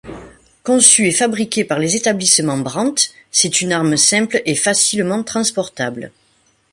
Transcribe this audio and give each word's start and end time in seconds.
Conçu 0.63 1.05
et 1.05 1.11
fabriqué 1.11 1.63
par 1.63 1.77
les 1.77 1.95
Établissements 1.95 2.57
Brandt, 2.57 3.11
c'est 3.31 3.61
une 3.61 3.71
arme 3.71 3.97
simple 3.97 4.41
et 4.47 4.55
facilement 4.55 5.21
transportable. 5.23 6.11